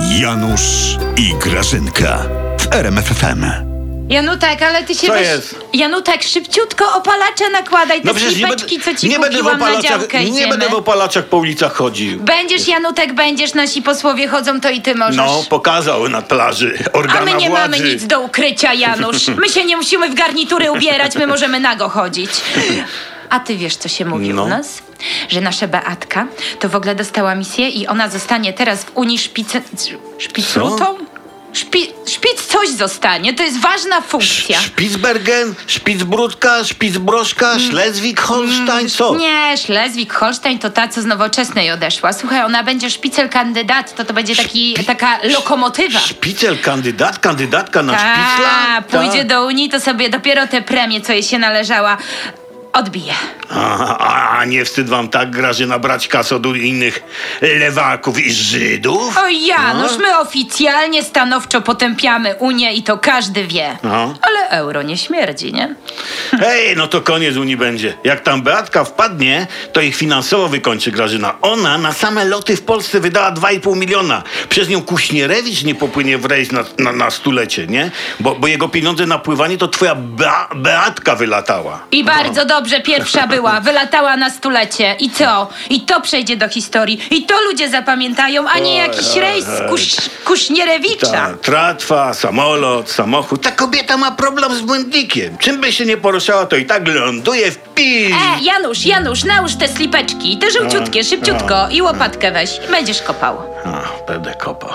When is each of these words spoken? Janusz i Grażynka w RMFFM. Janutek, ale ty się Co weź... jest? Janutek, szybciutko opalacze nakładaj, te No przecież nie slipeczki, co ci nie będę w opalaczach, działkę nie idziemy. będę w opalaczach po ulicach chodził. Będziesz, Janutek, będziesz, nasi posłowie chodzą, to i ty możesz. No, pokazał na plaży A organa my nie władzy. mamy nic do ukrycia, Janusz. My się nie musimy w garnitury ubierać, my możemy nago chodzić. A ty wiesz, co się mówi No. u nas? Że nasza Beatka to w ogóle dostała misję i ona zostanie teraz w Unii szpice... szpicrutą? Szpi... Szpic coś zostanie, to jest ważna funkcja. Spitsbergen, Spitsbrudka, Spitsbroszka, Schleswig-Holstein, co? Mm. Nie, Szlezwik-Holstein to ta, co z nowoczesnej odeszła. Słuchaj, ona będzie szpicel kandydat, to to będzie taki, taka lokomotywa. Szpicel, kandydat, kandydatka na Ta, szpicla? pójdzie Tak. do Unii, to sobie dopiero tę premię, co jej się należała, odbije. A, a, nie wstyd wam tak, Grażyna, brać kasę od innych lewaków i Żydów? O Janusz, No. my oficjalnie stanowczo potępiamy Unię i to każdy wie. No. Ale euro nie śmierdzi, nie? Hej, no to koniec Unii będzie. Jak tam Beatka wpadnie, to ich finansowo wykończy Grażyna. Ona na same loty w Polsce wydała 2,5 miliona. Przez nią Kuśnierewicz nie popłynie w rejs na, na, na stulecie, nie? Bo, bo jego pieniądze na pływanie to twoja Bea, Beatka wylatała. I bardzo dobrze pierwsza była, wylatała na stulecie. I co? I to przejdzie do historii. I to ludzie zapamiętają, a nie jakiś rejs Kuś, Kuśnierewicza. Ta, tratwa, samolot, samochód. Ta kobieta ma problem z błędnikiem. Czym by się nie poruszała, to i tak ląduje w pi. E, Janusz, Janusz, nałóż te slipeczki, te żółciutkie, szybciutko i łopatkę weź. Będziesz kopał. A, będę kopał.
Janusz 0.00 0.96
i 1.16 1.34
Grażynka 1.34 2.18
w 2.60 2.74
RMFFM. 2.74 3.44
Janutek, 4.08 4.62
ale 4.62 4.84
ty 4.84 4.94
się 4.94 5.06
Co 5.06 5.12
weź... 5.12 5.26
jest? 5.28 5.54
Janutek, 5.74 6.22
szybciutko 6.22 6.94
opalacze 6.96 7.50
nakładaj, 7.52 8.00
te 8.00 8.08
No 8.08 8.14
przecież 8.14 8.36
nie 8.36 8.46
slipeczki, 8.46 8.80
co 8.80 8.94
ci 8.94 9.08
nie 9.08 9.18
będę 9.18 9.42
w 9.42 9.46
opalaczach, 9.46 9.82
działkę 9.82 10.24
nie 10.24 10.30
idziemy. 10.30 10.48
będę 10.48 10.68
w 10.68 10.74
opalaczach 10.74 11.24
po 11.24 11.36
ulicach 11.36 11.72
chodził. 11.74 12.20
Będziesz, 12.20 12.68
Janutek, 12.68 13.12
będziesz, 13.12 13.54
nasi 13.54 13.82
posłowie 13.82 14.28
chodzą, 14.28 14.60
to 14.60 14.70
i 14.70 14.82
ty 14.82 14.94
możesz. 14.94 15.16
No, 15.16 15.44
pokazał 15.50 16.08
na 16.08 16.22
plaży 16.22 16.78
A 16.86 16.92
organa 16.98 17.20
my 17.24 17.34
nie 17.34 17.48
władzy. 17.50 17.70
mamy 17.70 17.80
nic 17.90 18.06
do 18.06 18.20
ukrycia, 18.20 18.74
Janusz. 18.74 19.28
My 19.28 19.48
się 19.48 19.64
nie 19.64 19.76
musimy 19.76 20.10
w 20.10 20.14
garnitury 20.14 20.70
ubierać, 20.72 21.14
my 21.16 21.26
możemy 21.26 21.60
nago 21.60 21.88
chodzić. 21.88 22.30
A 23.30 23.40
ty 23.40 23.56
wiesz, 23.56 23.76
co 23.76 23.88
się 23.88 24.04
mówi 24.04 24.28
No. 24.34 24.44
u 24.44 24.48
nas? 24.48 24.82
Że 25.28 25.40
nasza 25.40 25.68
Beatka 25.68 26.26
to 26.60 26.68
w 26.68 26.76
ogóle 26.76 26.94
dostała 26.94 27.34
misję 27.34 27.68
i 27.68 27.86
ona 27.86 28.08
zostanie 28.08 28.52
teraz 28.52 28.84
w 28.84 28.96
Unii 28.96 29.18
szpice... 29.18 29.60
szpicrutą? 30.18 30.84
Szpi... 31.52 31.78
Szpic 32.06 32.46
coś 32.48 32.68
zostanie, 32.68 33.34
to 33.34 33.42
jest 33.42 33.60
ważna 33.60 34.00
funkcja. 34.00 34.60
Spitsbergen, 34.60 35.54
Spitsbrudka, 35.66 36.64
Spitsbroszka, 36.64 37.54
Schleswig-Holstein, 37.58 38.88
co? 38.96 39.08
Mm. 39.08 39.20
Nie, 39.20 39.54
Szlezwik-Holstein 39.56 40.58
to 40.58 40.70
ta, 40.70 40.88
co 40.88 41.02
z 41.02 41.04
nowoczesnej 41.06 41.70
odeszła. 41.70 42.12
Słuchaj, 42.12 42.42
ona 42.44 42.62
będzie 42.62 42.90
szpicel 42.90 43.28
kandydat, 43.28 43.94
to 43.94 44.04
to 44.04 44.14
będzie 44.14 44.36
taki, 44.36 44.74
taka 44.86 45.18
lokomotywa. 45.22 45.98
Szpicel, 46.00 46.58
kandydat, 46.58 47.18
kandydatka 47.18 47.82
na 47.82 47.92
Ta, 47.92 47.98
szpicla? 47.98 48.82
pójdzie 48.82 49.18
Tak. 49.18 49.26
do 49.28 49.46
Unii, 49.46 49.68
to 49.68 49.80
sobie 49.80 50.08
dopiero 50.10 50.46
tę 50.46 50.62
premię, 50.62 51.00
co 51.00 51.12
jej 51.12 51.22
się 51.22 51.38
należała, 51.38 51.96
odbije. 52.72 53.14
A, 53.50 54.17
a, 54.38 54.44
nie 54.44 54.64
wstyd 54.64 54.88
wam 54.88 55.08
tak, 55.08 55.30
Grażyna, 55.30 55.78
brać 55.78 56.08
kasę 56.08 56.36
od 56.36 56.46
innych 56.56 57.02
lewaków 57.42 58.26
i 58.26 58.32
Żydów? 58.32 59.18
O 59.18 59.28
Janusz, 59.28 59.92
No. 59.92 59.98
my 59.98 60.18
oficjalnie 60.18 61.02
stanowczo 61.02 61.60
potępiamy 61.62 62.34
Unię 62.38 62.74
i 62.74 62.82
to 62.82 62.98
każdy 62.98 63.46
wie. 63.46 63.78
No. 63.82 64.14
Ale 64.22 64.48
euro 64.50 64.82
nie 64.82 64.96
śmierdzi, 64.96 65.52
nie? 65.52 65.74
Hej, 66.40 66.76
no 66.76 66.86
to 66.88 67.00
koniec 67.00 67.36
Unii 67.36 67.56
będzie. 67.56 67.94
Jak 68.04 68.20
tam 68.20 68.42
Beatka 68.42 68.84
wpadnie, 68.84 69.46
to 69.72 69.80
ich 69.80 69.96
finansowo 69.96 70.48
wykończy 70.48 70.90
Grażyna. 70.90 71.34
Ona 71.42 71.78
na 71.78 71.92
same 71.92 72.24
loty 72.24 72.56
w 72.56 72.62
Polsce 72.62 73.00
wydała 73.00 73.32
2,5 73.32 73.76
miliona. 73.76 74.22
Przez 74.48 74.68
nią 74.68 74.82
Kuśnierewicz 74.82 75.62
nie 75.64 75.74
popłynie 75.74 76.18
w 76.18 76.24
rejs 76.24 76.52
na, 76.52 76.64
na, 76.78 76.92
na 76.92 77.10
stulecie, 77.10 77.66
nie? 77.66 77.90
Bo, 78.20 78.34
bo 78.34 78.46
jego 78.46 78.68
pieniądze 78.68 79.06
na 79.06 79.18
pływanie 79.18 79.58
to 79.58 79.68
twoja 79.68 79.94
Bea, 79.94 80.48
Beatka 80.56 81.14
wylatała. 81.16 81.80
I 81.90 82.04
bardzo 82.04 82.44
dobrze 82.44 82.80
pierwsza 82.80 83.26
była, 83.26 83.60
wylatała 83.70 84.16
na 84.16 84.27
stulecie. 84.30 84.96
I 85.00 85.10
co? 85.10 85.48
I 85.70 85.80
to 85.80 86.00
przejdzie 86.00 86.36
do 86.36 86.48
historii. 86.48 87.00
I 87.10 87.26
to 87.26 87.34
ludzie 87.42 87.68
zapamiętają, 87.68 88.48
a 88.48 88.58
nie 88.58 88.76
jakiś 88.76 89.16
rejs 89.16 89.46
Kuś, 89.68 89.96
Kuśnierewicza. 90.24 91.06
Ta, 91.06 91.34
tratwa, 91.42 92.14
samolot, 92.14 92.90
samochód. 92.90 93.42
Ta 93.42 93.50
kobieta 93.50 93.96
ma 93.96 94.10
problem 94.10 94.54
z 94.54 94.60
błędnikiem. 94.60 95.38
Czym 95.38 95.60
by 95.60 95.72
się 95.72 95.86
nie 95.86 95.96
poruszała, 95.96 96.46
to 96.46 96.56
i 96.56 96.66
tak 96.66 96.88
ląduje 96.88 97.50
w 97.50 97.58
pi. 97.58 98.04
E, 98.06 98.42
Janusz, 98.42 98.86
Janusz, 98.86 99.24
nałóż 99.24 99.54
te 99.54 99.68
slipeczki, 99.68 100.38
te 100.38 100.50
żółciutkie, 100.50 101.04
szybciutko 101.04 101.68
i 101.70 101.82
łopatkę 101.82 102.32
weź. 102.32 102.50
Będziesz 102.70 103.02
kopał. 103.02 103.38
A, 103.64 104.06
będę 104.12 104.34
kopał. 104.34 104.74